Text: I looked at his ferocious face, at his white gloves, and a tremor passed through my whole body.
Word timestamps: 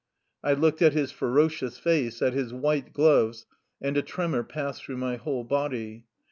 I 0.43 0.53
looked 0.53 0.81
at 0.81 0.93
his 0.93 1.11
ferocious 1.11 1.77
face, 1.77 2.23
at 2.23 2.33
his 2.33 2.51
white 2.51 2.91
gloves, 2.91 3.45
and 3.79 3.95
a 3.97 4.01
tremor 4.01 4.41
passed 4.41 4.83
through 4.83 4.97
my 4.97 5.17
whole 5.17 5.43
body. 5.43 6.05